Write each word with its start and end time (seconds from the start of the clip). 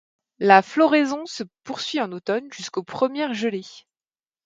La 0.39 0.63
floraison 0.63 1.27
se 1.27 1.43
poursuit 1.63 2.01
en 2.01 2.11
automne 2.11 2.51
jusqu'aux 2.51 2.81
premières 2.81 3.35
gelées. 3.35 3.85